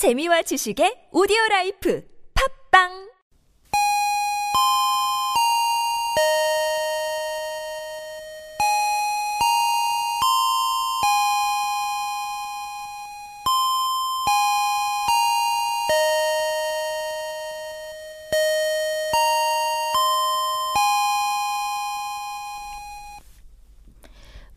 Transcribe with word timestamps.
재미와 0.00 0.40
지식의 0.40 1.12
오디오 1.12 1.36
라이프 1.50 2.02
팝빵 2.72 3.10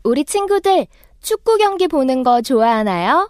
우리 0.04 0.24
친구들 0.24 0.86
축구 1.20 1.58
경기 1.58 1.86
보는 1.86 2.22
거 2.22 2.40
좋아하나요? 2.40 3.28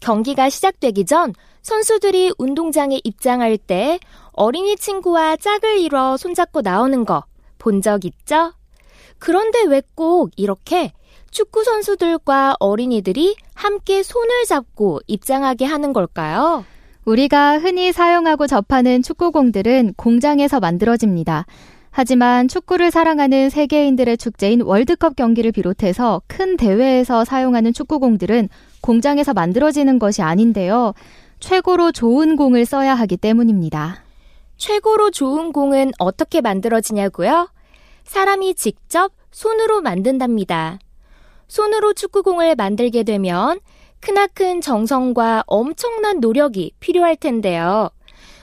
경기가 0.00 0.48
시작되기 0.48 1.04
전 1.04 1.34
선수들이 1.62 2.32
운동장에 2.38 3.00
입장할 3.04 3.58
때 3.58 3.98
어린이 4.32 4.76
친구와 4.76 5.36
짝을 5.36 5.78
이뤄 5.78 6.16
손잡고 6.16 6.62
나오는 6.62 7.04
거 7.04 7.24
본 7.58 7.82
적 7.82 8.04
있죠? 8.06 8.52
그런데 9.18 9.62
왜 9.64 9.82
꼭 9.94 10.30
이렇게 10.36 10.92
축구 11.30 11.62
선수들과 11.62 12.56
어린이들이 12.58 13.36
함께 13.54 14.02
손을 14.02 14.44
잡고 14.46 15.00
입장하게 15.06 15.66
하는 15.66 15.92
걸까요? 15.92 16.64
우리가 17.04 17.58
흔히 17.58 17.92
사용하고 17.92 18.46
접하는 18.46 19.02
축구공들은 19.02 19.94
공장에서 19.96 20.58
만들어집니다. 20.60 21.44
하지만 21.92 22.46
축구를 22.48 22.90
사랑하는 22.90 23.50
세계인들의 23.50 24.16
축제인 24.16 24.62
월드컵 24.62 25.16
경기를 25.16 25.50
비롯해서 25.52 26.22
큰 26.28 26.56
대회에서 26.56 27.24
사용하는 27.24 27.72
축구공들은 27.72 28.48
공장에서 28.80 29.34
만들어지는 29.34 29.98
것이 29.98 30.22
아닌데요. 30.22 30.94
최고로 31.40 31.92
좋은 31.92 32.36
공을 32.36 32.66
써야 32.66 32.94
하기 32.94 33.16
때문입니다. 33.16 34.04
최고로 34.58 35.10
좋은 35.10 35.52
공은 35.52 35.92
어떻게 35.98 36.42
만들어지냐고요? 36.42 37.50
사람이 38.04 38.54
직접 38.54 39.12
손으로 39.30 39.80
만든답니다. 39.80 40.78
손으로 41.48 41.94
축구공을 41.94 42.56
만들게 42.56 43.02
되면 43.02 43.58
크나큰 44.00 44.60
정성과 44.60 45.44
엄청난 45.46 46.20
노력이 46.20 46.72
필요할 46.78 47.16
텐데요. 47.16 47.90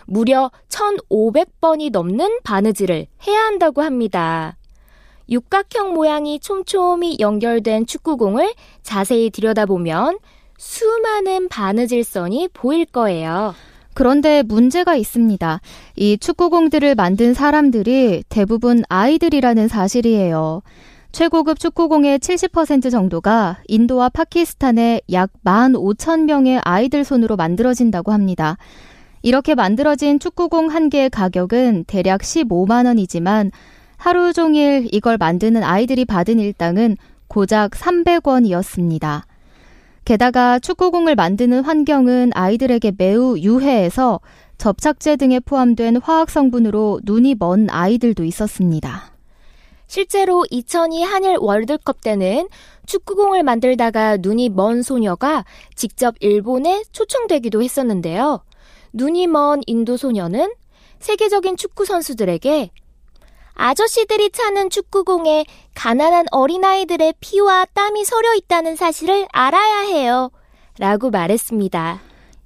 무려 0.05 0.51
1,500번이 0.69 1.91
넘는 1.91 2.39
바느질을 2.43 3.07
해야 3.27 3.41
한다고 3.41 3.83
합니다. 3.83 4.57
육각형 5.29 5.93
모양이 5.93 6.39
촘촘히 6.39 7.17
연결된 7.19 7.85
축구공을 7.85 8.53
자세히 8.81 9.29
들여다보면 9.29 10.19
수많은 10.57 11.47
바느질선이 11.49 12.49
보일 12.53 12.85
거예요. 12.85 13.53
그런데 13.93 14.43
문제가 14.43 14.95
있습니다. 14.95 15.61
이 15.95 16.17
축구공들을 16.19 16.93
만든 16.95 17.33
사람들이 17.33 18.23
대부분 18.29 18.83
아이들이라는 18.89 19.67
사실이에요. 19.67 20.61
최고급 21.11 21.59
축구공의 21.59 22.19
70% 22.19 22.91
정도가 22.91 23.57
인도와 23.67 24.09
파키스탄의 24.09 25.01
약 25.13 25.31
15,000명의 25.43 26.61
아이들 26.63 27.03
손으로 27.03 27.35
만들어진다고 27.37 28.11
합니다. 28.11 28.57
이렇게 29.23 29.55
만들어진 29.55 30.19
축구공 30.19 30.69
한 30.69 30.89
개의 30.89 31.09
가격은 31.09 31.85
대략 31.87 32.21
15만 32.21 32.85
원이지만 32.85 33.51
하루 33.95 34.31
종일 34.31 34.87
이걸 34.91 35.17
만드는 35.17 35.63
아이들이 35.63 36.05
받은 36.05 36.39
일당은 36.39 36.97
고작 37.27 37.71
300원이었습니다. 37.71 39.23
게다가 40.07 40.57
축구공을 40.57 41.15
만드는 41.15 41.65
환경은 41.65 42.31
아이들에게 42.33 42.93
매우 42.97 43.37
유해해서 43.37 44.21
접착제 44.57 45.17
등에 45.17 45.41
포함된 45.41 45.97
화학 45.97 46.29
성분으로 46.29 47.01
눈이 47.03 47.35
먼 47.37 47.67
아이들도 47.69 48.23
있었습니다. 48.23 49.11
실제로 49.85 50.45
2002 50.49 51.03
한일 51.03 51.35
월드컵 51.41 51.99
때는 51.99 52.47
축구공을 52.85 53.43
만들다가 53.43 54.15
눈이 54.15 54.47
먼 54.47 54.81
소녀가 54.81 55.43
직접 55.75 56.15
일본에 56.21 56.83
초청되기도 56.93 57.61
했었는데요. 57.61 58.45
눈이 58.93 59.27
먼 59.27 59.61
인도 59.67 59.97
소녀는 59.97 60.53
세계적인 60.99 61.57
축구 61.57 61.83
선수들에게 61.83 62.71
아저씨들이 63.57 64.29
차는 64.29 64.69
축구공에 64.69 65.45
가난한 65.73 66.27
어린아이들의 66.31 67.15
피와 67.19 67.65
땀이 67.73 68.05
서려 68.05 68.33
있다는 68.35 68.75
사실을 68.75 69.27
알아야 69.31 69.79
해요. 69.87 70.29
라고 70.79 71.09
말했습니다. 71.09 71.99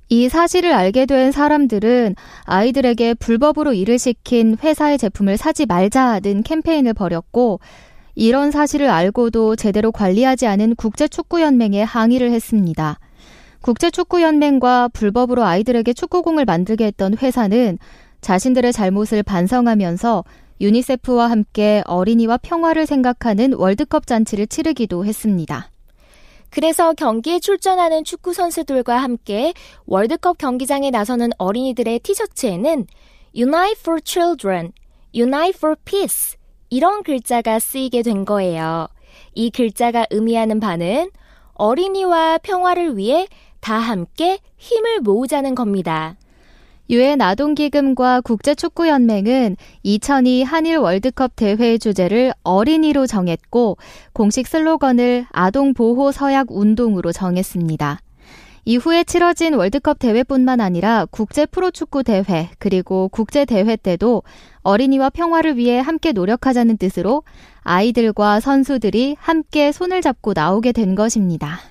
이 0.08 0.30
사실을 0.30 0.74
알게 0.74 1.06
된 1.06 1.32
사람들은 1.32 2.16
아이들에게 2.46 3.14
불법으로 3.16 3.74
일을 3.74 4.00
시킨 4.00 4.58
회사의 4.62 4.98
제품을 4.98 5.38
사지 5.38 5.66
말자는 5.66 6.44
캠페인을 6.44 6.94
벌였고 6.94 7.60
이런 8.16 8.52
사실을 8.52 8.90
알고도 8.90 9.58
제대로 9.58 9.92
관리하지 9.92 10.48
않은 10.48 10.76
국제축구연맹에 10.76 11.84
항의를 11.84 12.32
했습니다. 12.32 13.00
국제축구연맹과 13.62 14.90
불법으로 14.90 15.44
아이들에게 15.44 15.94
축구공을 15.94 16.46
만들게 16.46 16.86
했던 16.86 17.18
회사는 17.18 17.78
자신들의 18.22 18.72
잘못을 18.72 19.24
반성하면서 19.24 20.24
유니세프와 20.62 21.32
함께 21.32 21.82
어린이와 21.88 22.38
평화를 22.38 22.86
생각하는 22.86 23.54
월드컵 23.56 24.06
잔치를 24.06 24.46
치르기도 24.46 25.04
했습니다. 25.04 25.72
그래서 26.52 26.94
경기에 26.94 27.40
출전하는 27.40 28.04
축구 28.04 28.34
선수들과 28.34 28.98
함께 28.98 29.54
월드컵 29.88 30.38
경기장에 30.38 30.92
나서는 30.92 31.32
어린이들의 31.40 32.00
티셔츠에는 32.00 32.86
Unite 33.36 33.80
for 33.80 34.00
Children, 34.06 34.72
Unite 35.16 35.58
for 35.58 35.76
Peace 35.84 36.38
이런 36.70 37.02
글자가 37.02 37.60
쓰이게 37.60 38.04
된 38.04 38.24
거예요. 38.24 38.88
이 39.34 39.50
글자가 39.50 40.06
의미하는 40.12 40.60
바는 40.60 41.10
어린이와 41.56 42.38
평화를 42.40 42.98
위해 42.98 43.28
다 43.62 43.76
함께 43.76 44.40
힘을 44.58 45.00
모으자는 45.00 45.56
겁니다. 45.56 46.18
유엔 46.92 47.22
아동기금과 47.22 48.20
국제축구연맹은 48.20 49.56
2002 49.84 50.44
한일 50.44 50.76
월드컵 50.76 51.32
대회 51.38 51.78
주제를 51.78 52.34
어린이로 52.44 53.08
정했고 53.08 53.78
공식 54.12 54.46
슬로건을 54.46 55.26
아동보호 55.32 56.12
서약 56.12 56.48
운동으로 56.52 57.14
정했습니다. 57.14 58.00
이후에 58.66 59.06
치러진 59.06 59.54
월드컵 59.54 60.00
대회뿐만 60.00 60.60
아니라 60.60 61.08
국제 61.10 61.46
프로축구 61.46 62.04
대회 62.04 62.50
그리고 62.60 63.08
국제 63.08 63.46
대회 63.46 63.78
때도 63.78 64.24
어린이와 64.64 65.12
평화를 65.12 65.56
위해 65.56 65.80
함께 65.80 66.12
노력하자는 66.12 66.76
뜻으로 66.76 67.24
아이들과 67.62 68.42
선수들이 68.42 69.16
함께 69.18 69.72
손을 69.72 70.02
잡고 70.02 70.34
나오게 70.36 70.74
된 70.74 70.96
것입니다. 70.96 71.71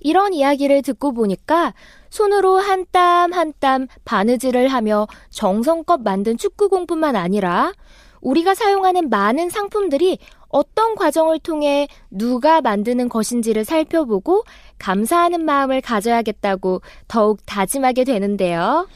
이런 0.00 0.32
이야기를 0.32 0.82
듣고 0.82 1.12
보니까 1.12 1.74
손으로 2.10 2.58
한 2.58 2.86
땀 2.92 3.32
한 3.32 3.52
땀 3.60 3.86
바느질을 4.04 4.68
하며 4.68 5.06
정성껏 5.30 6.00
만든 6.02 6.36
축구공뿐만 6.36 7.16
아니라 7.16 7.72
우리가 8.20 8.54
사용하는 8.54 9.10
많은 9.10 9.50
상품들이 9.50 10.18
어떤 10.48 10.94
과정을 10.94 11.38
통해 11.40 11.88
누가 12.10 12.60
만드는 12.60 13.08
것인지를 13.08 13.64
살펴보고 13.64 14.44
감사하는 14.78 15.44
마음을 15.44 15.80
가져야겠다고 15.80 16.80
더욱 17.06 17.38
다짐하게 17.44 18.04
되는데요. 18.04 18.88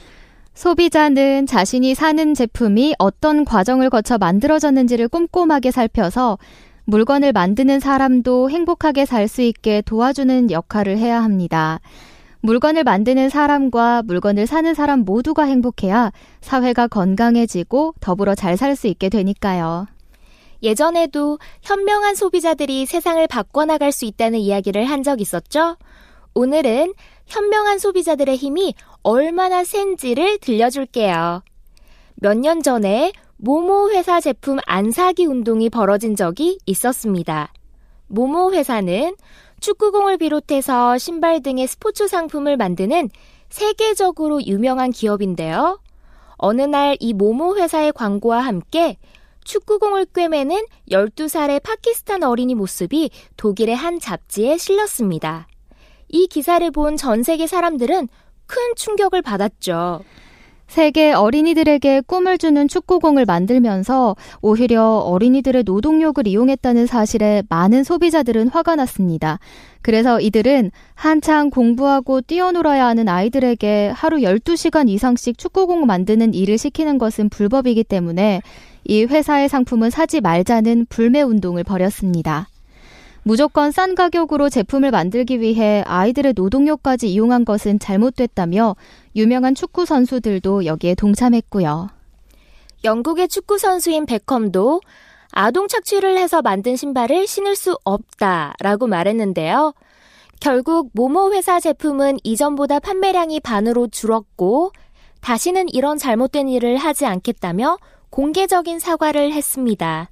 소비자는 0.54 1.46
자신이 1.46 1.94
사는 1.94 2.34
제품이 2.34 2.94
어떤 2.98 3.44
과정을 3.44 3.90
거쳐 3.90 4.18
만들어졌는지를 4.18 5.08
꼼꼼하게 5.08 5.70
살펴서 5.70 6.38
물건을 6.84 7.32
만드는 7.32 7.80
사람도 7.80 8.50
행복하게 8.50 9.06
살 9.06 9.28
수 9.28 9.42
있게 9.42 9.82
도와주는 9.82 10.50
역할을 10.50 10.98
해야 10.98 11.22
합니다. 11.22 11.80
물건을 12.40 12.82
만드는 12.82 13.28
사람과 13.28 14.02
물건을 14.02 14.46
사는 14.48 14.74
사람 14.74 15.00
모두가 15.04 15.44
행복해야 15.44 16.10
사회가 16.40 16.88
건강해지고 16.88 17.94
더불어 18.00 18.34
잘 18.34 18.56
살 18.56 18.74
수 18.74 18.88
있게 18.88 19.08
되니까요. 19.08 19.86
예전에도 20.64 21.38
현명한 21.62 22.14
소비자들이 22.16 22.86
세상을 22.86 23.24
바꿔나갈 23.28 23.92
수 23.92 24.04
있다는 24.04 24.38
이야기를 24.40 24.84
한 24.84 25.02
적 25.02 25.20
있었죠? 25.20 25.76
오늘은 26.34 26.94
현명한 27.26 27.78
소비자들의 27.78 28.36
힘이 28.36 28.74
얼마나 29.02 29.64
센지를 29.64 30.38
들려줄게요. 30.38 31.42
몇 32.16 32.36
년 32.38 32.62
전에 32.62 33.12
모모 33.46 33.90
회사 33.90 34.20
제품 34.20 34.58
안 34.66 34.92
사기 34.92 35.26
운동이 35.26 35.68
벌어진 35.68 36.14
적이 36.14 36.58
있었습니다. 36.64 37.52
모모 38.06 38.52
회사는 38.52 39.16
축구공을 39.58 40.16
비롯해서 40.18 40.96
신발 40.96 41.42
등의 41.42 41.66
스포츠 41.66 42.06
상품을 42.06 42.56
만드는 42.56 43.10
세계적으로 43.48 44.44
유명한 44.46 44.92
기업인데요. 44.92 45.80
어느 46.36 46.62
날 46.62 46.96
이 47.00 47.12
모모 47.14 47.56
회사의 47.56 47.92
광고와 47.94 48.38
함께 48.42 48.96
축구공을 49.42 50.06
꿰매는 50.14 50.64
12살의 50.92 51.64
파키스탄 51.64 52.22
어린이 52.22 52.54
모습이 52.54 53.10
독일의 53.36 53.74
한 53.74 53.98
잡지에 53.98 54.56
실렸습니다. 54.56 55.48
이 56.08 56.28
기사를 56.28 56.70
본 56.70 56.96
전 56.96 57.24
세계 57.24 57.48
사람들은 57.48 58.06
큰 58.46 58.74
충격을 58.76 59.20
받았죠. 59.22 60.04
세계 60.72 61.12
어린이들에게 61.12 62.00
꿈을 62.06 62.38
주는 62.38 62.66
축구공을 62.66 63.26
만들면서 63.26 64.16
오히려 64.40 64.82
어린이들의 64.82 65.64
노동력을 65.64 66.26
이용했다는 66.26 66.86
사실에 66.86 67.42
많은 67.50 67.84
소비자들은 67.84 68.48
화가 68.48 68.76
났습니다. 68.76 69.38
그래서 69.82 70.18
이들은 70.18 70.70
한창 70.94 71.50
공부하고 71.50 72.22
뛰어놀아야 72.22 72.86
하는 72.86 73.06
아이들에게 73.06 73.92
하루 73.94 74.20
12시간 74.20 74.88
이상씩 74.88 75.36
축구공 75.36 75.84
만드는 75.84 76.32
일을 76.32 76.56
시키는 76.56 76.96
것은 76.96 77.28
불법이기 77.28 77.84
때문에 77.84 78.40
이 78.84 79.04
회사의 79.04 79.50
상품은 79.50 79.90
사지 79.90 80.22
말자는 80.22 80.86
불매 80.88 81.20
운동을 81.20 81.64
벌였습니다. 81.64 82.48
무조건 83.24 83.70
싼 83.70 83.94
가격으로 83.94 84.48
제품을 84.48 84.90
만들기 84.90 85.40
위해 85.40 85.84
아이들의 85.86 86.32
노동력까지 86.34 87.08
이용한 87.12 87.44
것은 87.44 87.78
잘못됐다며 87.78 88.74
유명한 89.14 89.54
축구 89.54 89.86
선수들도 89.86 90.66
여기에 90.66 90.96
동참했고요. 90.96 91.88
영국의 92.82 93.28
축구 93.28 93.58
선수인 93.58 94.06
베컴도 94.06 94.80
아동 95.30 95.68
착취를 95.68 96.18
해서 96.18 96.42
만든 96.42 96.74
신발을 96.74 97.28
신을 97.28 97.54
수 97.54 97.78
없다라고 97.84 98.88
말했는데요. 98.88 99.72
결국 100.40 100.90
모모 100.92 101.32
회사 101.32 101.60
제품은 101.60 102.18
이전보다 102.24 102.80
판매량이 102.80 103.38
반으로 103.38 103.86
줄었고 103.86 104.72
다시는 105.20 105.68
이런 105.68 105.96
잘못된 105.96 106.48
일을 106.48 106.76
하지 106.76 107.06
않겠다며 107.06 107.78
공개적인 108.10 108.80
사과를 108.80 109.32
했습니다. 109.32 110.10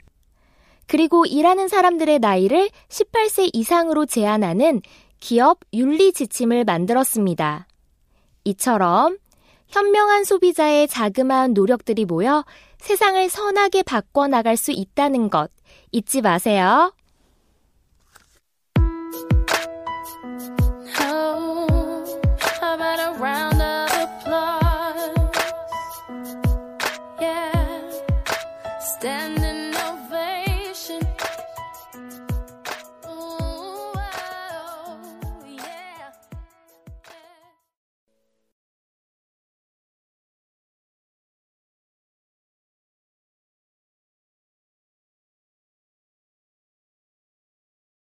그리고 0.90 1.24
일하는 1.24 1.68
사람들의 1.68 2.18
나이를 2.18 2.68
18세 2.88 3.50
이상으로 3.52 4.06
제한하는 4.06 4.82
기업 5.20 5.60
윤리 5.72 6.12
지침을 6.12 6.64
만들었습니다. 6.64 7.68
이처럼 8.42 9.16
현명한 9.68 10.24
소비자의 10.24 10.88
자그마한 10.88 11.54
노력들이 11.54 12.06
모여 12.06 12.44
세상을 12.78 13.30
선하게 13.30 13.84
바꿔나갈 13.84 14.56
수 14.56 14.72
있다는 14.72 15.30
것 15.30 15.52
잊지 15.92 16.22
마세요. 16.22 16.92